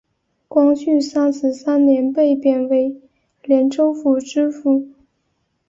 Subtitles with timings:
[0.47, 2.99] 光绪三十三年被贬为
[3.43, 4.87] 廉州府知府。